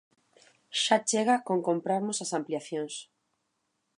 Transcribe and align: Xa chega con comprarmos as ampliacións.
Xa 0.81 0.97
chega 1.09 1.35
con 1.47 1.57
comprarmos 1.67 2.17
as 2.23 2.31
ampliacións. 2.39 2.93